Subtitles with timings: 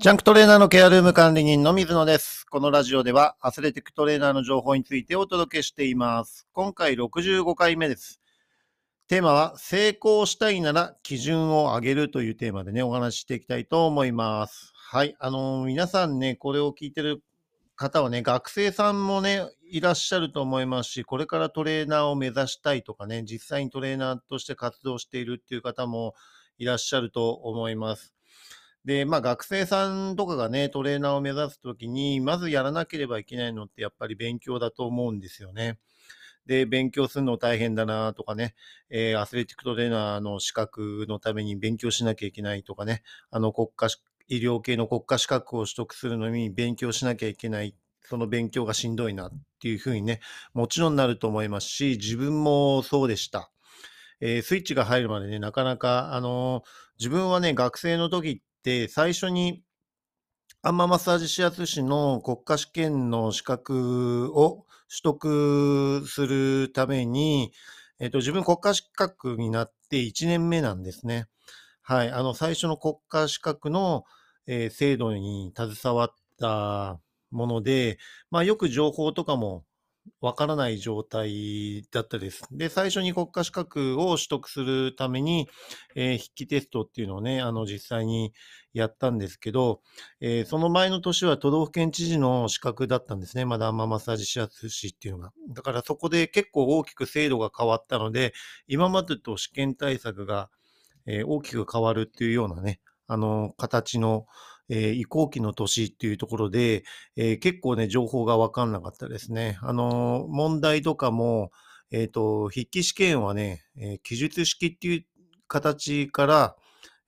[0.00, 2.46] ジャンクトレーナーのケアルーム管理人の水野です。
[2.46, 6.48] このラジオではアスレティックトレーナーの情報についてお届けしています。
[6.54, 8.18] 今回65回目です。
[9.08, 14.72] テーマは成功したいなら基準を上げるというテーマでね、お話ししていきたいと思います。
[14.74, 15.16] はい。
[15.18, 17.22] あのー皆さんね、これを聞いてる
[17.76, 26.14] 方はね、学生さんもね、いらっしゃると思いますし、これからトレーナーを目指したいとかね、実際にトレーナーとして活動しているっていう方も
[26.56, 28.14] いらっしゃると思います。
[28.84, 35.78] で、まあ学生さんとかがね、トレーナーを目指すときに、まずやらなければいけないのってやっぱり勉強だと思うんですよね。
[36.46, 38.54] で、勉強するの大変だなとかね、
[38.90, 43.88] えーアスレティックトレーナーの資格のために勉強しなきゃいけないとかね、あの国家、
[44.28, 50.20] 医療系の国家資格を取得するのに勉強しなきゃいけない、その勉強がしんどいなっていうふうにね、
[50.54, 53.50] もちろんなると思いますし、自分もそうでした。
[54.20, 56.70] えースイッチが入るまでね、なかなか、あのー
[57.00, 58.42] 自分はね、学生の時って
[58.88, 59.62] 最初に
[60.62, 67.52] アンママッサージ指圧師の国家試験の資格を取得するために、
[67.98, 71.26] えっと、自分国家資格になって1年目なんですね。
[71.82, 72.10] はい。
[72.12, 74.04] あの、最初の国家資格の、
[74.46, 77.98] えー制度に携わったもので、
[78.30, 79.64] まあ、よく情報とかも
[80.20, 82.42] わからない状態だったです。
[82.52, 85.48] で、最初に国家資格を取得するために、
[85.94, 88.32] えー筆記テストっていうのをね、あの、実際に
[88.72, 89.80] やったんですけど、
[90.20, 93.44] えーその前の年は都道府県知事の資格だったんですね。
[93.44, 95.32] まだアンママッサージ指圧師っていうのが。
[95.54, 98.32] だからそこで結構大きく制度が変わったので、
[98.66, 100.50] 今までと試験対策が、
[101.06, 104.26] えー大きく変わるっていうようなね、あの、形の、
[104.70, 106.84] えー移行期の年っていうところで、
[107.16, 109.58] えー結構ね、情報がわかんなかったですね。
[109.60, 111.50] あの、問題とかも、
[111.90, 115.06] えっ、と、筆記試験はね、え記述式っていう
[115.48, 116.56] 形から、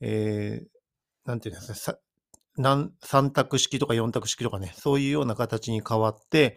[0.00, 0.66] えー
[1.26, 1.98] なんていうんですか、さ
[2.56, 6.56] なん3択式とか4択式とかね、そういうような形に変わって、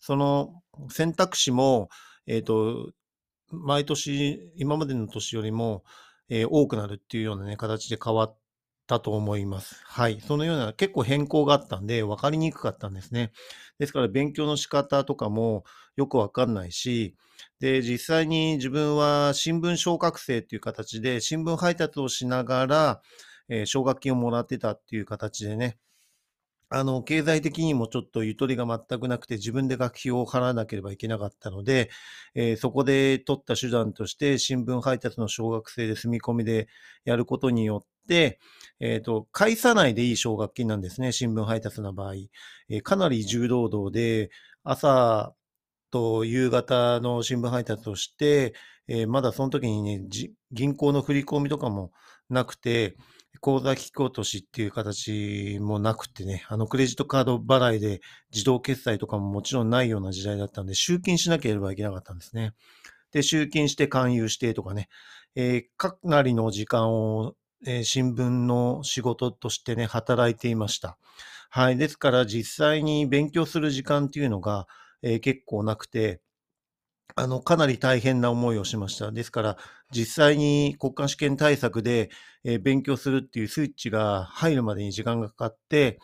[0.00, 1.88] その選択肢も、
[2.26, 2.92] えっ、と、
[3.50, 5.84] 毎年、今までの年よりも、
[6.28, 8.38] えー多くなるっていうようなね、形で変わっ
[8.86, 9.80] たと思います。
[9.84, 10.20] はい。
[10.20, 13.32] そのような結構変更があったんで、分かりにくかったんですね。
[13.78, 15.64] ですから、勉強の仕方とかも
[15.96, 17.14] よくわかんないし、
[17.60, 23.02] で、実際に自分は新聞昇格生っていう形で、新聞配達をしながら、
[23.48, 25.78] えー奨学金をもらってたっていう形でね、
[26.74, 31.90] あの、経済的にもちょっとゆとりが全くなくて、自分で学費を払わなければいけなかったので、
[32.34, 36.68] えーそこで取った手段として、新聞配達の小学生で住み込みで
[37.04, 37.91] やることによって、
[38.80, 42.14] えっ、と、返さないでいい奨学金なんですね、新聞配達の場合。
[42.68, 44.30] えーかなり重労働で、
[44.64, 45.34] 朝
[45.90, 48.54] と夕方の新聞配達をして、
[48.88, 50.02] えーまだその時にね、
[50.52, 51.92] 銀行の振り込みとかも
[52.28, 52.96] なくて、
[53.40, 58.00] 口座引き落としっていう形もなくてね、あのクレジットカード払いで
[58.32, 62.52] 自動決済とかももちろんないような時代だったんで、集金しなければいけなかったんですね。
[63.12, 64.88] で、集金して勧誘してとかね、
[65.34, 67.34] えーかなりの時間を、
[67.66, 70.98] えー新聞の仕事としてね、働いていました。
[71.50, 71.76] はい。
[71.76, 74.66] ですから実際に勉強する時間っていうのが、
[75.02, 76.20] えー結構なくて、
[77.16, 79.12] あの、かなり大変な思いをしました。
[79.12, 79.58] ですから、
[79.92, 82.10] 実際に国家試験対策で、
[82.44, 86.00] えー勉強するっていうスイッチが入るまでに時間がかかって、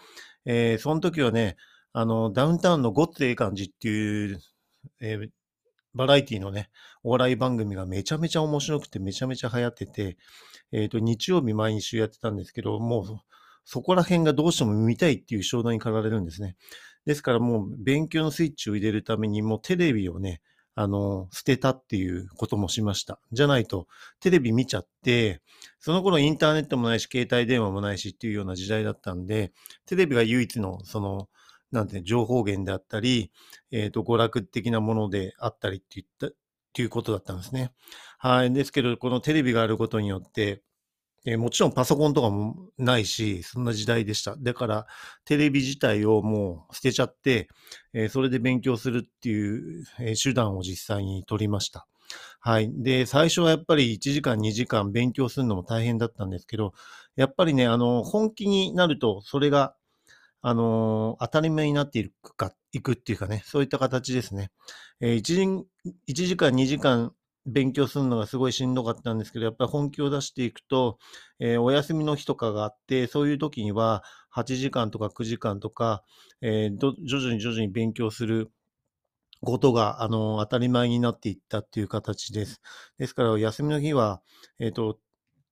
[0.46, 1.56] えーその時はね、
[1.94, 4.40] あの、ダウンタウンのごっつええ感じっていう、
[5.00, 5.30] えー
[5.94, 6.70] バラエティのね、
[7.02, 10.16] お笑い番組がめちゃめちゃ面白くてめちゃめちゃ流行ってて、
[10.72, 13.04] えっ、と、日曜日毎週やってたんですけど、もう
[13.64, 16.56] そ、こら辺がどうしても見たいっていう衝動に駆られるんですね。
[17.04, 20.40] ですからもう勉強のスイッチを入れるためにもうテレビをね、
[20.74, 23.18] あの、捨てたっていうこともしました。
[23.32, 23.88] じゃないと、
[24.20, 25.42] テレビ見ちゃって、
[25.80, 29.52] その頃インターネットもないし、携帯電話もないしっていうような時代だったんで、
[29.86, 31.28] テレビが唯一の、その、
[31.72, 33.32] なんて、情報源であったり、
[33.72, 36.36] えっ、と、娯楽的なものであったりって言った、
[36.78, 37.72] ていうことだったんですね。
[38.18, 38.52] はい。
[38.52, 40.62] ですけど、このテレビがあることによって、
[41.26, 44.36] えーもちろんパソコンとかもないし、そんな時代でした。
[44.38, 44.86] だから、
[45.24, 47.48] テレビ自体をもう捨てちゃって、
[47.94, 51.86] えーそれで勉強するっていう、えー手段を実際に取りました。
[52.40, 52.70] はい。
[52.82, 56.74] で、最初はやっぱり1時間、2時間勉強するのも大変だったんですけど、
[57.16, 59.74] やっぱりね、あの、本気になると、それが、
[60.42, 64.50] あの当たり前になっていくかっ、いくっていうかね、そういった形ですね。
[65.00, 65.42] えー、1, 時
[66.06, 67.12] 1時間、2時間
[67.46, 70.98] 勉強するのがすごいしんどかったんですけど、やっぱり本気を出していくと、
[71.40, 76.02] えーお休みの日とかがあって、そういう時には8時間とか9時間とか、
[76.42, 78.50] えー徐々に徐々に勉強する
[79.40, 82.60] ことが、あの、当たり前になっていったっていう形です。
[82.98, 84.20] ですから、休みの日は、
[84.58, 84.98] えっ、と、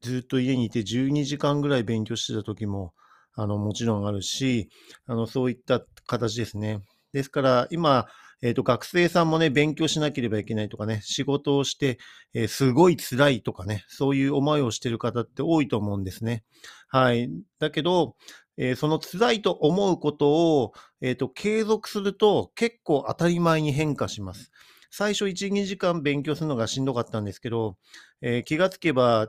[0.02, 2.92] ずっと家にいて12時間ぐらい勉強してた時も
[3.36, 4.70] あの、もちろんあるし、
[5.06, 6.80] あの、そういった形ですね。
[7.16, 8.06] ですから、今、
[8.42, 11.98] えっ、と、学生さんもね、勉強しなければいけないとかね、仕事をして、
[12.34, 16.44] えーすごい辛いとかね、そういう思いをしている方って多いと思うんですね。
[16.88, 17.30] はい。
[17.58, 18.16] だけど、
[18.58, 20.28] えーその辛いと思うこと
[20.60, 24.50] を、えっ、と、継続すると結構当たり前に変化します。
[24.90, 27.78] 最初1、2時間勉強するのがしんどかったんですけど、
[28.20, 29.28] え気がつけば、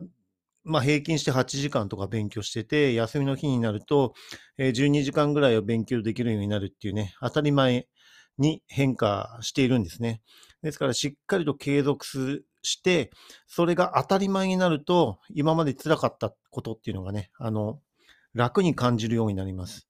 [0.68, 4.14] まあ、平均して8時間とか勉強してて、休みの日になると、
[4.58, 7.88] えー12時間ぐらいは勉強できるようになるっていうね、当たり前
[8.38, 10.22] に変化しているんですね。
[10.62, 13.12] ですから、しっかりと継続して、
[13.48, 17.80] それが当たり前になると、今まで辛かったことっていうのがね、あの、
[18.34, 19.88] 楽に感じるようになります。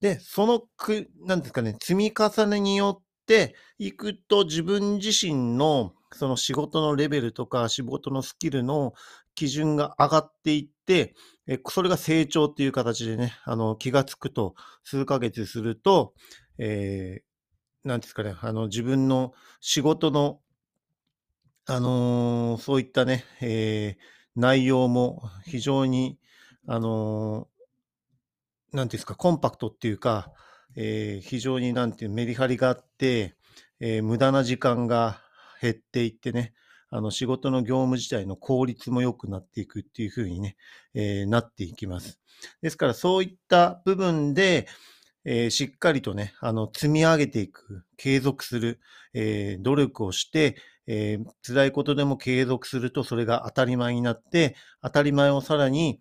[0.00, 8.92] で、そのく、なんですかね、積み重ねによっていくと自分自身のその仕事のレベルとか仕事のスキルの
[9.34, 11.14] 基準が上がっていって、
[11.46, 16.14] えそれが成長っていう形でね、あの、気がつくと数ヶ月すると、
[16.58, 17.24] えー
[17.88, 20.40] なんですかね、あの、自分の仕事の、
[21.66, 24.02] あのーそういったね、えー
[24.34, 26.18] 内容も非常に、
[26.66, 30.32] あのーなんていうんですか、コンパクトっていうか、
[30.76, 33.36] えー非常になんていうメリハリがあって、
[33.80, 35.20] えー無駄な時間が
[35.60, 36.54] 減っていってね、
[36.92, 40.56] あの仕事の業務自体の効率も良くなっていくっていう風にね、
[40.94, 42.20] えーなっていきます。
[42.60, 44.68] ですからそういった部分で、
[45.24, 48.78] えーしっかりとね、あの積み上げていく、継続する、
[49.14, 50.56] えー努力をして、
[50.86, 56.00] えー辛いことでも継続するとそれが当たり前になって、当たり前をさらに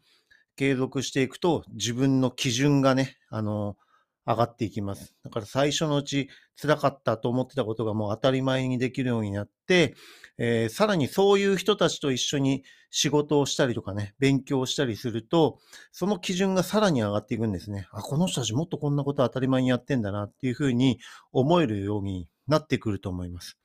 [0.55, 3.77] 継続していくと自分の基準がね、あの、
[4.25, 5.15] 上がっていきます。
[5.23, 6.29] だから最初のうち
[6.61, 9.95] 辛かったと思ってたことがもう当たり前にできるようになって、
[10.37, 15.59] えーさらにそういう人たちと一緒に仕事をしたりとかね、勉強をしたりすると、
[15.91, 17.87] その基準がさらに上がっていくんですね。
[17.91, 20.99] あ、この人たちもっとこんなこと当たり前にやってんだなっていうふうに
[21.31, 23.57] 思えるようになってくると思います。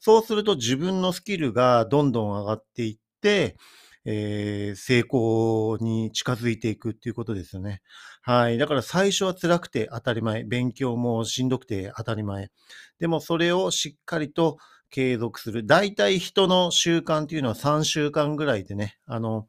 [0.00, 3.56] そうすると自分のスキルがどんどん上がっていって、
[4.04, 7.82] えー成功に近づいていくっていうことですよね。
[8.22, 8.58] はい。
[8.58, 10.44] だから最初は辛くて当たり前。
[10.44, 12.50] 勉強もしんどくて当たり前。
[12.98, 14.58] でもそれをしっかりと
[14.90, 15.66] 継続する。
[15.66, 19.48] 大体人の習慣っていうのは3週間ぐらいでね、あの、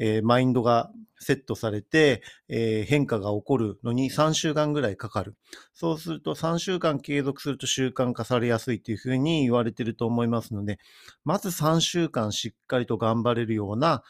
[0.00, 0.90] えーマインドが
[1.22, 5.36] セットされて、えー変化が起こるのに3週間ぐらいかかる。
[5.74, 10.78] そうすると3週間継続すると習慣化されやすいというふうに言われてると思いますので、
[11.24, 14.02] まず3週間しっかりと頑張れるような、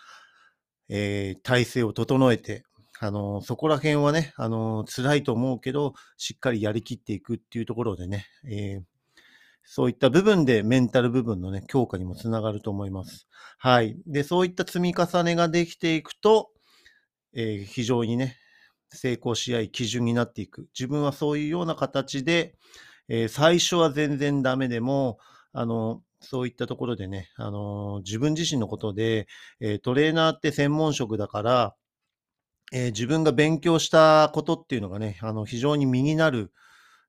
[0.89, 2.63] えー体制を整えて、
[3.01, 8.90] あのそこら辺はね、あの辛いと思うけど、しっかりやりきっていくっていうところでね、えー
[9.73, 13.29] そういった部分でメンタル部分のね、強化にもつながると思います。
[13.59, 13.97] はい。
[14.07, 16.51] で、そういった積み重ねができていくと、
[17.35, 18.37] えー非常にね、
[18.91, 20.69] 成功し合い基準になっていく。
[20.79, 22.55] 自分はそういうような形で、
[23.09, 25.19] えー最初は全然ダメでも、
[25.53, 29.27] あの、そういったところでね、あの自分自身のことで、
[29.61, 31.77] えトレーナーって専門職だから、
[32.73, 36.53] え自分が勉強したことっていうのがね、あの非常に身になる、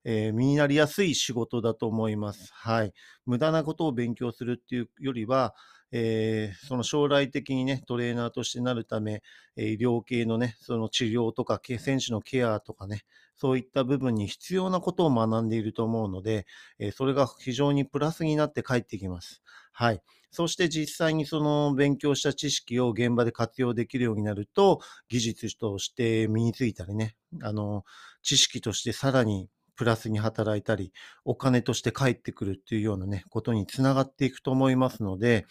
[0.03, 2.49] えー身になりやすい仕事だと思います。
[2.53, 2.93] はい。
[3.25, 5.53] 無駄なことを勉強するっていうよりは、
[5.91, 9.21] えーその将来的にね、トレーナーとしてなるため、
[9.55, 13.01] えー医療系のね、その治療とか、選手のケアとかね、
[13.35, 16.45] そういった部分に必要なことを学んでいると思うので、
[16.79, 19.41] えーそれが非常にプラスになって帰ってきます。
[19.73, 20.01] はい。
[20.31, 24.79] そして実際にその勉強した知識を現場で活用できるようになると、
[25.09, 27.83] 技術として身についたりね、あの、
[28.21, 30.93] 知識としてさらにプラスに働いたり、
[31.25, 35.45] お金として返ってくるっていうようなね、ことにつながっていくと思いますので、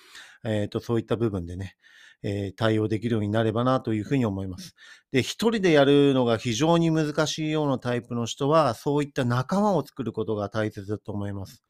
[0.44, 1.76] えっ、と、そういった部分でね、
[2.22, 4.74] えー対応できるようになればなというふうに思います。
[5.12, 11.62] で、一人でやるのが非常に難しいようなタイプの人は、そういった仲間を作ることが大切だと思います。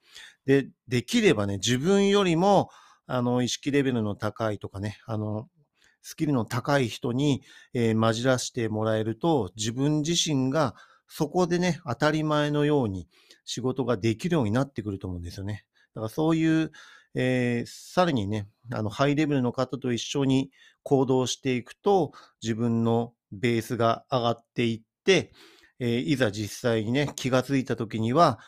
[0.47, 2.71] で、できればね、自分よりも、
[3.07, 5.49] あの、意識レベルの高いとかね、あの、
[6.03, 7.43] スキルの高い人に、
[7.75, 10.75] えー混じらせてもらえると、自分自身が
[11.13, 13.09] そこでね、当たり前のように
[13.45, 15.65] 仕事ができるようになってくると思うんですよね。
[15.95, 16.71] だからそういう、
[17.15, 20.51] えーさらにね、あの、ハイレベルの方と一緒に
[20.85, 25.33] 行動していくと、自分のベースが上がっていって、
[25.81, 28.39] えーいざ実際にね、気がついた時には、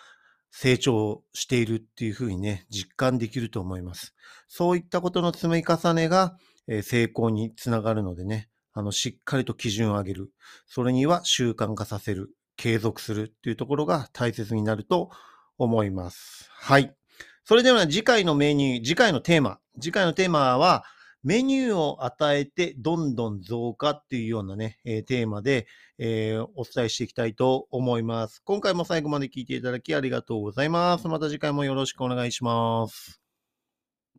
[0.52, 4.14] 成長しているっていうふうにね、実感できると思います。
[4.48, 6.36] そういったことの積み重ねが、
[6.68, 10.30] えー成功につながるのでね、あの、しっかりと基準を上げる。
[10.66, 12.30] それには習慣化させる。
[12.56, 15.10] 継続するっていうところが大切になると
[15.58, 16.50] 思います。
[16.52, 16.94] はい。
[17.44, 19.58] それでは次回のメニュー、次回のテーマ。
[19.80, 20.84] 次回のテーマは、
[21.24, 25.66] メニューを与えてどんどん増加っていうようなね、えーテーマで、
[25.98, 28.42] えーお伝えしていきたいと思います。
[28.44, 31.06] 今回も最後まで聞いていただきありがとうございます。
[31.06, 33.21] また次回もよろしくお願いします。